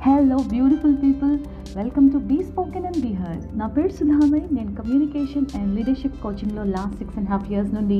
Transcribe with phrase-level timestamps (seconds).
[0.00, 1.32] Hello beautiful people
[1.76, 6.64] welcome to be spoken and be heard నా పేరు సుధామయ్ నేను communication and leadership కోచింగ్లో
[6.70, 7.98] last six and half years నుండి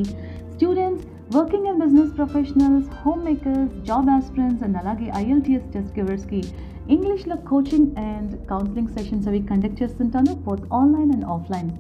[0.54, 1.04] students
[1.36, 6.40] working and business professionals home makers job aspirants and అలాగే IELTS test గివర్స్కి
[6.89, 11.71] ఇంగ్లీష్లో coaching and counselling sessions అవి conduct చేస్తుంటాను both online and offline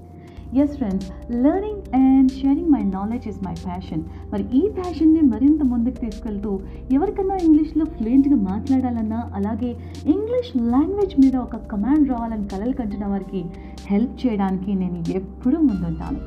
[0.56, 6.00] yes friends learning and sharing my knowledge is my passion మరి ఈ ప్యాషన్ని మరింత ముందుకు
[6.00, 6.60] తీసుకెళ్తూ
[6.92, 13.44] ఎవరికన్నా ఇంగ్లీష్లో ఫ్లూయెంట్గా మాట్లాడాలన్నా అలాగే ఇంగ్లీష్ లాంగ్వేజ్ మీద ఒక కమాండ్ రావాలని కలలు కంటున్న వారికి
[13.86, 16.20] హెల్ప్ చేయడానికి నేను ఎప్పుడూ ముందుంటాను.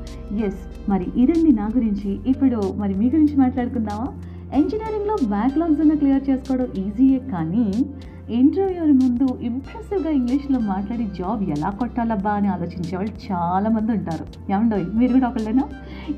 [0.46, 2.18] ఎస్ మరి ఇదండి నా గురించి.
[2.26, 4.08] ఇప్పుడు మరి మీ గురించి మాట్లాడుకుందామా?
[4.56, 7.84] ఇంజనీరింగ్లో బ్యాక్లాగ్స్ అన్న క్లియర్ చేసుకోవడం ఈజీయే కానీ
[8.30, 14.52] ఇంటర్వ్యూ ముందు ఇంప్రెసివ్గా ఇంగ్లీష్లో మాట్లాడి జాబ్ ఎలా కొట్టాలబ్బా అని ఆలోచించే వాళ్ళు చాలామంది ఉంటారు.
[14.52, 15.62] ఏమండోయ్ మీరు కూడా ఒకళ్ళేనా?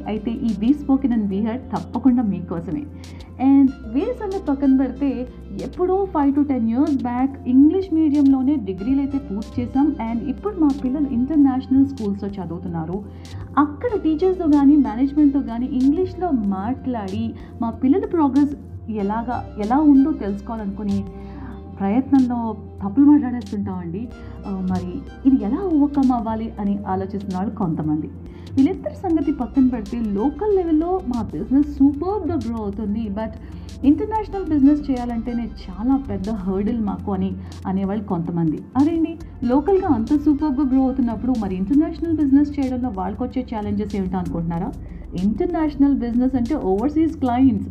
[0.07, 2.87] అయితే ఈ బీ స్పోకెన్ అండ్ బీ తప్పకుండా మీకోసమే.
[3.41, 5.29] అండ్ వీరి పక్కన పెడితే
[5.63, 10.69] ఎప్పుడో five to ten years back English మీడియంలోనే డిగ్రీలు అయితే పూర్తి చేసాం అండ్ ఇప్పుడు మా
[10.85, 13.05] పిల్లలు ఇంటర్నేషనల్ స్కూల్స్లో చదువుతున్నారు.
[13.59, 18.57] అక్కడ టీచర్స్తో కానీ మేనేజ్మెంట్తో కానీ ఇంగ్లీష్లో మాట్లాడి మా పిల్లల ప్రోగ్రెస్
[18.91, 21.05] ఎలాగా ఎలా ఉందో తెలుసుకోవాలనుకుని
[21.81, 22.39] ప్రయత్నంలో
[22.83, 24.03] తప్పులు మాట్లాడేస్తుంటామండి.
[24.47, 24.93] అండి మరి
[25.29, 28.09] ఇది ఎలా ఓవర్కమ్ అవ్వాలి అని ఆలోచిస్తున్న వాళ్ళు కొంతమంది.
[28.57, 33.03] వీళ్ళిద్దరి సంగతి పక్కన పెడితే లోకల్ లెవెల్లో మా బిజినెస్ సూపర్గా గ్రో అవుతుంది.
[33.19, 33.35] బట్
[33.87, 37.31] ఇంటర్నేషనల్ బిజినెస్ చేయాలంటేనే చాలా పెద్ద హర్డిల్ మాకు అని
[37.67, 38.59] అనేవాళ్ళు కొంతమంది.
[38.77, 39.13] అదేంటి?
[39.45, 44.71] లోకల్గా అంత సూపర్గా గ్రో అవుతున్నప్పుడు మరి ఇంటర్నేషనల్ బిజినెస్ చేయడంలో వాళ్ళకి వచ్చే ఛాలెంజెస్ ఏమిటో అనుకుంటున్నారా?
[45.15, 47.69] ఇంటర్నేషనల్ బిజినెస్ అంటే ఓవర్సీస్ క్లయింట్స్.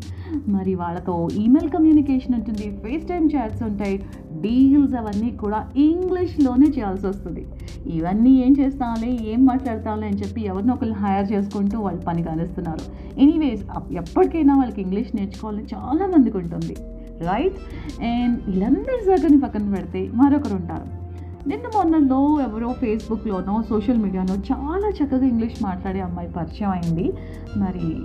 [0.49, 4.03] మరి వాళ్ళతో ఈమెయిల్ కమ్యూనికేషన్ ఉంటుంది ఫేస్ టైం చాట్స్ ఉంటాయి
[4.41, 7.45] డీల్స్ అవన్నీ కూడా ఇంగ్లీష్లోనే చేయాల్సి వస్తుంది.
[7.87, 13.15] ఇవన్నీ ఏం చేస్తాంలే ఏం మాట్లాడతాంలే అని చెప్పి ఎవరినో ఒకరిని హైర్ చేసుకుంటూ వాళ్ళు పని కానిస్తున్నారు.
[13.19, 16.75] ఎనీవేస్ ఎప్పటికైనా వాళ్ళకి ఇంగ్లీష్ నేర్చుకోవాలని చాలా మందికి ఉంటుంది.
[17.25, 17.57] రైట్
[18.03, 21.04] అండ్ వీళ్ళందరి సగని పక్కన పెడితే మరొకరు ఉంటారు.
[21.47, 27.13] నిన్న మొన్నలో ఎవరో ఫేస్బుక్లోనో సోషల్ మీడియాలో చాలా చక్కగా ఇంగ్లీష్ మాట్లాడే అమ్మాయి పరిచయం అయింది.
[27.57, 27.97] మరి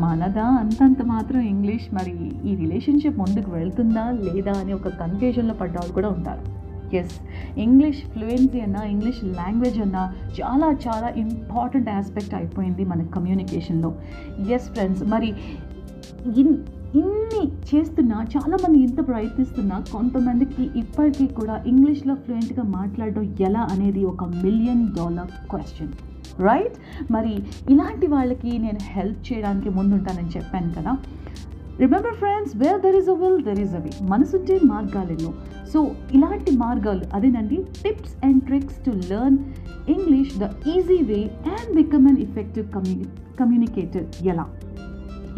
[0.00, 6.08] మనదా అంతంత మాత్రం ఇంగ్లీష్ మరి ఈ రిలేషన్షిప్ ముందుకు వెళ్తుందా లేదా అని ఒక కన్ఫ్యూజన్లో పడ్డవాళ్ళు కూడా
[6.08, 6.58] ఉంటారు.
[6.96, 7.12] ఎస్
[7.58, 13.94] ఇంగ్లీష్ ఫ్లూయెన్సీ అన్న ఇంగ్లీష్ లాంగ్వేజ్ అన్న చాలా చాలా ఇంపార్టెంట్ ఆస్పెక్ట్ అయిపోయింది మన కమ్యూనికేషన్లో.
[14.50, 15.34] ఎస్ ఫ్రెండ్స్ మరి
[16.36, 16.56] ఇన్
[16.94, 17.40] ఇన్ని
[17.70, 25.32] చేస్తున్నా చాలామంది ఇంత ప్రయత్నిస్తున్నా కొంతమందికి ఇప్పటికీ కూడా ఇంగ్లీష్లో ఫ్లూయెంట్గా మాట్లాడడం ఎలా అనేది ఒక మిలియన్ డాలర్
[25.50, 25.92] క్వశ్చన్
[26.42, 26.76] రైట్
[27.10, 27.32] మరి
[27.70, 30.92] ఇలాంటి వాళ్ళకి నేను హెల్ప్ చేయడానికి ముందుంటానని చెప్పాను కదా.
[31.78, 35.32] Remember friends where there is a will there is a way మనసుంటే మార్గాలెన్నో
[35.72, 35.80] సో
[36.12, 39.38] ఇలాంటి మార్గాలు అదేనండి tips and tricks to learn
[39.88, 41.20] English the easy way
[41.52, 43.06] and become an effective commu
[43.38, 44.46] communicator ఎలా?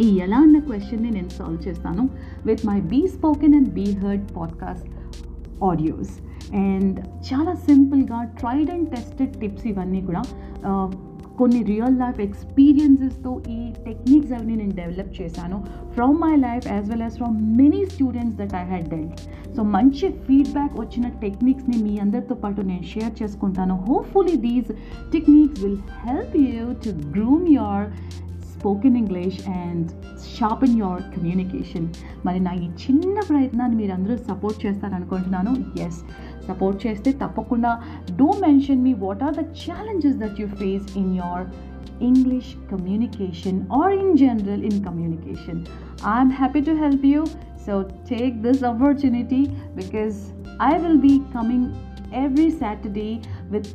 [0.01, 2.09] ఈ ఎలా అన్న క్వశ్చన్ని నేను సాల్వ్ చేస్తాను
[2.47, 4.89] with my be spoken and be heard podcast
[5.65, 6.11] audios
[6.55, 10.23] and చాలా సింపుల్గా ట్రైడ్ అండ్ టెస్టెడ్ టిప్స్ ఇవన్నీ కూడా
[11.39, 17.03] కొన్ని రియల్ లైఫ్ ఎక్స్పీరియన్సెస్తో ఈ టెక్నిక్స్ అవన్నీ నేను డెవలప్ చేశాను from my life as well
[17.03, 19.21] as from many students that I had dealt
[19.57, 23.75] so మంచి ఫీడ్బ్యాక్ వచ్చిన టెక్నిక్స్ని మీ అందరితో పాటు నేను షేర్ చేసుకుంటాను.
[23.75, 24.73] Hopefully these
[25.13, 27.87] techniques will help you to groom your
[28.61, 29.91] spoken English and
[30.37, 31.87] sharpen your communication
[32.27, 35.53] మరి నా ఈ చిన్న ప్రయత్నాన్ని మీరు అందరూ సపోర్ట్ చేస్తారనుకుంటున్నాను.
[35.87, 36.01] ఎస్
[36.49, 37.71] సపోర్ట్ చేస్తే తప్పకుండా
[38.19, 41.47] do mention me what are the challenges that you face in your
[42.01, 45.61] English communication or in general in communication
[46.15, 47.23] I'm happy to help you
[47.67, 47.83] so
[48.13, 49.43] take this opportunity
[49.83, 50.19] because
[50.71, 51.69] I will be coming
[52.21, 53.11] every Saturday
[53.53, 53.67] with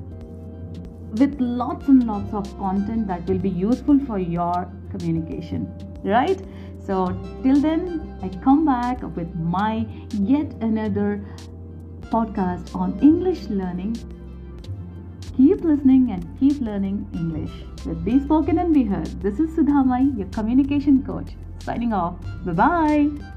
[1.20, 4.58] with lots and lots of content that will be useful for your
[4.96, 5.68] communication
[6.04, 6.42] right?
[6.86, 6.98] So
[7.44, 9.86] till then i come back with my
[10.34, 11.10] yet another
[12.16, 13.96] podcast on english learning.
[15.38, 17.52] Keep listening and keep learning english
[17.86, 19.08] with be spoken and be heard.
[19.22, 22.16] This is sudhamai your communication coach signing off.
[22.46, 23.36] Bye bye